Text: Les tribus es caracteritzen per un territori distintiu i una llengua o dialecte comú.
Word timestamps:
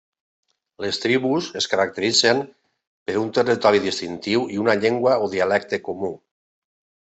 Les 0.85 0.97
tribus 1.03 1.49
es 1.61 1.67
caracteritzen 1.73 2.41
per 3.11 3.17
un 3.25 3.29
territori 3.41 3.85
distintiu 3.87 4.49
i 4.57 4.61
una 4.65 4.79
llengua 4.83 5.17
o 5.29 5.33
dialecte 5.39 5.85
comú. 5.91 6.15